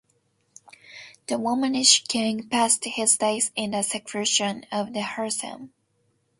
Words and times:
The 1.27 1.37
womanish 1.37 2.05
king 2.05 2.49
passed 2.49 2.83
his 2.85 3.17
days 3.19 3.51
in 3.55 3.69
the 3.69 3.83
seclusion 3.83 4.65
of 4.71 4.93
the 4.93 5.01
harem. 5.03 5.73